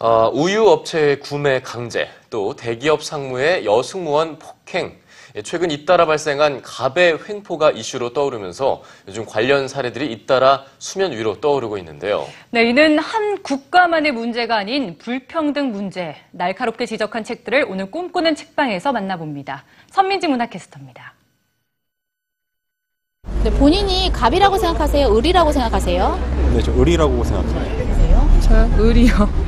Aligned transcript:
어, 0.00 0.30
우유 0.32 0.64
업체의 0.68 1.18
구매 1.18 1.60
강제, 1.60 2.08
또 2.30 2.54
대기업 2.54 3.02
상무의 3.02 3.64
여승무원 3.64 4.38
폭행, 4.38 4.96
예, 5.34 5.42
최근 5.42 5.72
잇따라 5.72 6.06
발생한 6.06 6.62
갑의 6.62 7.18
횡포가 7.28 7.72
이슈로 7.72 8.12
떠오르면서 8.12 8.82
요즘 9.08 9.26
관련 9.26 9.66
사례들이 9.66 10.12
잇따라 10.12 10.62
수면 10.78 11.10
위로 11.10 11.40
떠오르고 11.40 11.78
있는데요. 11.78 12.26
네, 12.50 12.68
이는 12.68 12.98
한 13.00 13.42
국가만의 13.42 14.12
문제가 14.12 14.56
아닌 14.56 14.96
불평등 14.98 15.72
문제, 15.72 16.14
날카롭게 16.30 16.86
지적한 16.86 17.24
책들을 17.24 17.66
오늘 17.68 17.90
꿈꾸는 17.90 18.36
책방에서 18.36 18.92
만나봅니다. 18.92 19.64
선민지 19.90 20.28
문화캐스터입니다. 20.28 21.14
네, 23.42 23.50
본인이 23.50 24.12
갑이라고 24.12 24.58
생각하세요? 24.58 25.16
을이라고 25.16 25.50
생각하세요? 25.50 26.50
네, 26.54 26.62
저 26.62 26.72
을이라고 26.72 27.24
생각해요. 27.24 27.76
그래요? 27.96 28.40
저요? 28.42 28.88
을이요. 28.88 29.47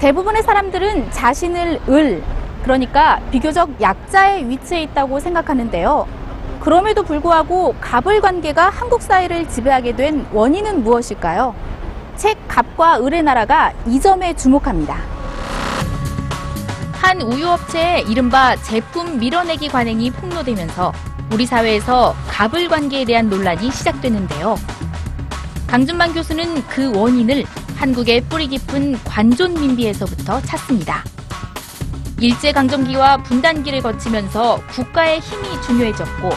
대부분의 0.00 0.42
사람들은 0.42 1.10
자신을 1.10 1.78
을, 1.90 2.22
그러니까 2.62 3.20
비교적 3.30 3.80
약자의 3.80 4.48
위치에 4.48 4.82
있다고 4.84 5.20
생각하는데요. 5.20 6.08
그럼에도 6.60 7.02
불구하고 7.02 7.74
갑을 7.80 8.22
관계가 8.22 8.70
한국 8.70 9.02
사회를 9.02 9.48
지배하게 9.48 9.96
된 9.96 10.26
원인은 10.32 10.82
무엇일까요? 10.84 11.54
책 12.16 12.38
갑과 12.48 13.00
을의 13.00 13.22
나라가 13.22 13.72
이 13.86 14.00
점에 14.00 14.34
주목합니다. 14.34 14.96
한 16.92 17.20
우유업체의 17.20 18.04
이른바 18.08 18.56
제품 18.56 19.18
밀어내기 19.18 19.68
관행이 19.68 20.12
폭로되면서 20.12 20.92
우리 21.32 21.44
사회에서 21.44 22.14
갑을 22.26 22.68
관계에 22.68 23.04
대한 23.04 23.28
논란이 23.28 23.70
시작되는데요. 23.70 24.56
강준만 25.66 26.14
교수는 26.14 26.66
그 26.68 26.94
원인을 26.96 27.44
한국의 27.80 28.20
뿌리 28.28 28.46
깊은 28.46 29.02
관존 29.04 29.54
민비에서부터 29.54 30.42
찾습니다. 30.42 31.02
일제강점기와 32.20 33.22
분단기를 33.22 33.80
거치면서 33.80 34.62
국가의 34.68 35.20
힘이 35.20 35.62
중요해졌고 35.62 36.28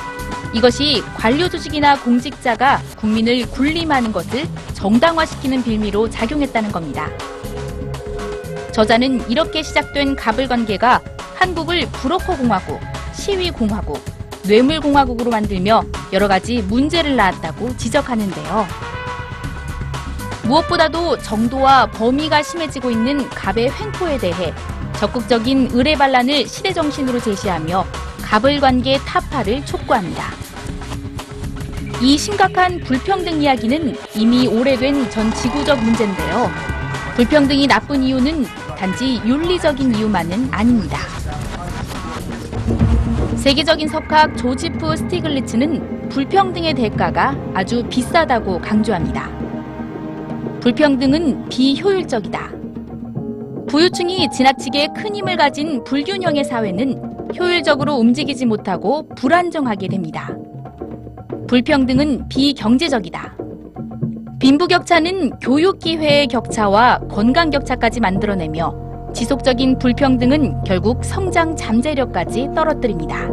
이것이 0.54 1.04
관료 1.18 1.50
조직이나 1.50 2.00
공직자가 2.00 2.82
국민을 2.96 3.46
군림하는 3.52 4.14
것을 4.14 4.46
정당화시키는 4.74 5.64
빌미로 5.64 6.10
작용했다는 6.10 6.72
겁니다. 6.72 7.10
저자는 8.72 9.30
이렇게 9.30 9.64
시작된 9.64 10.16
갑을 10.16 10.48
관계가 10.48 11.02
한국을 11.36 11.88
브로커 11.92 12.38
공화국, 12.38 12.80
시위 13.14 13.52
공화국, 13.52 14.02
뇌물 14.44 14.80
공화국으로 14.80 15.30
만들며 15.30 15.84
여러 16.14 16.30
가지 16.30 16.62
문제를 16.62 17.18
낳았다고 17.18 17.76
지적하는데요. 17.76 18.93
무엇보다도 20.44 21.18
정도와 21.20 21.88
범위가 21.88 22.44
심해지고 22.44 22.92
있는 22.92 23.30
갑의 23.30 23.72
횡포에 23.72 24.18
대해 24.18 24.54
적극적인 24.98 25.70
의뢰 25.72 25.96
반란을 25.96 26.48
시대 26.48 26.72
정신으로 26.72 27.20
제시하며 27.20 27.86
갑을 28.22 28.60
관계 28.60 28.98
타파를 29.00 29.66
촉구합니다. 29.66 30.32
이 32.02 32.18
심각한 32.18 32.80
불평등 32.80 33.42
이야기는 33.42 33.96
이미 34.16 34.48
오래된 34.48 35.10
전 35.10 35.34
지구적 35.34 35.82
문제인데요. 35.82 36.52
불평등이 37.16 37.68
나쁜 37.68 38.04
이유는 38.04 38.46
단지 38.78 39.22
윤리적인 39.26 39.96
이유만은 39.96 40.50
아닙니다. 40.52 41.00
세계적인 43.38 43.88
석학 43.88 44.36
조지프 44.38 44.96
스티글리츠는 44.96 46.10
불평등의 46.10 46.74
대가가 46.74 47.36
아주 47.54 47.84
비싸다고 47.90 48.60
강조합니다. 48.60 49.43
불평등은 50.64 51.50
비효율적이다. 51.50 52.52
부유층이 53.68 54.30
지나치게 54.30 54.88
큰 54.96 55.14
힘을 55.14 55.36
가진 55.36 55.84
불균형의 55.84 56.46
사회는 56.46 57.36
효율적으로 57.38 57.96
움직이지 57.96 58.46
못하고 58.46 59.06
불안정하게 59.10 59.90
됩니다. 59.90 60.34
불평등은 61.50 62.30
비경제적이다. 62.30 63.36
빈부격차는 64.40 65.32
교육 65.42 65.80
기회의 65.80 66.28
격차와 66.28 67.00
건강 67.10 67.50
격차까지 67.50 68.00
만들어내며 68.00 69.12
지속적인 69.14 69.80
불평등은 69.80 70.64
결국 70.64 71.04
성장 71.04 71.58
잠재력까지 71.58 72.52
떨어뜨립니다. 72.56 73.28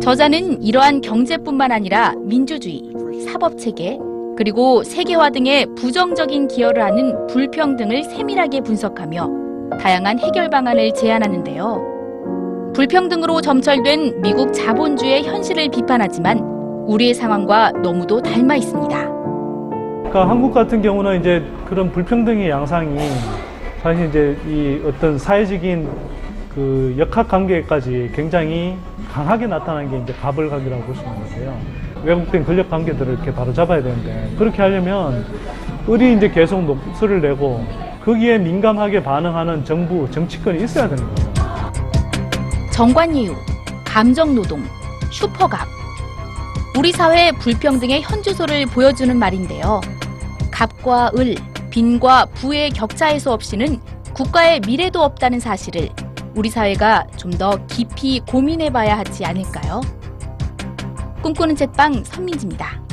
저자는 0.00 0.62
이러한 0.62 1.02
경제뿐만 1.02 1.70
아니라 1.70 2.14
민주주의, 2.24 2.82
사법체계, 3.26 4.07
그리고 4.38 4.84
세계화 4.84 5.30
등의 5.30 5.66
부정적인 5.74 6.46
기여를 6.46 6.80
하는 6.80 7.26
불평등을 7.26 8.04
세밀하게 8.04 8.60
분석하며 8.60 9.28
다양한 9.80 10.20
해결 10.20 10.48
방안을 10.48 10.94
제안하는데요. 10.94 12.72
불평등으로 12.72 13.40
점철된 13.40 14.20
미국 14.20 14.52
자본주의 14.52 15.24
현실을 15.24 15.70
비판하지만 15.70 16.38
우리의 16.86 17.14
상황과 17.14 17.72
너무도 17.82 18.22
닮아 18.22 18.54
있습니다. 18.54 19.08
그러니까 19.08 20.28
한국 20.28 20.54
같은 20.54 20.82
경우는 20.82 21.18
이제 21.18 21.42
그런 21.66 21.90
불평등의 21.90 22.48
양상이 22.48 22.96
사실 23.82 24.08
이제 24.08 24.38
이 24.46 24.80
어떤 24.86 25.18
사회적인 25.18 25.88
그 26.54 26.94
역학 26.96 27.26
관계까지 27.26 28.12
굉장히 28.14 28.76
강하게 29.10 29.48
나타난 29.48 29.90
게 29.90 29.98
이제 29.98 30.12
가불각이라고 30.12 30.92
있는 30.92 31.04
건데요. 31.04 31.87
왜곡된 32.04 32.44
권력 32.44 32.70
관계들을 32.70 33.14
이렇게 33.14 33.32
바로 33.34 33.52
잡아야 33.52 33.82
되는데 33.82 34.34
그렇게 34.38 34.62
하려면 34.62 35.24
을이 35.88 36.14
이제 36.16 36.30
계속 36.30 36.60
목소리를 36.62 37.22
내고 37.22 37.64
거기에 38.04 38.38
민감하게 38.38 39.02
반응하는 39.02 39.64
정부, 39.64 40.10
정치권이 40.10 40.62
있어야 40.64 40.88
되는 40.88 41.02
거예요. 41.14 41.28
정관예우, 42.72 43.34
감정 43.84 44.34
노동, 44.34 44.62
슈퍼갑. 45.10 45.66
우리 46.78 46.92
사회 46.92 47.32
불평등의 47.32 48.02
현주소를 48.02 48.66
보여주는 48.66 49.14
말인데요. 49.16 49.80
갑과 50.50 51.10
을, 51.18 51.34
빈과 51.70 52.26
부의 52.34 52.70
격차 52.70 53.06
해소 53.06 53.32
없이는 53.32 53.80
국가의 54.14 54.60
미래도 54.60 55.02
없다는 55.02 55.40
사실을 55.40 55.88
우리 56.34 56.50
사회가 56.50 57.06
좀 57.16 57.32
더 57.32 57.58
깊이 57.66 58.20
고민해 58.20 58.70
봐야 58.70 58.98
하지 58.98 59.24
않을까요? 59.24 59.80
꿈꾸는 61.22 61.56
책방 61.56 62.04
선민지입니다. 62.04 62.87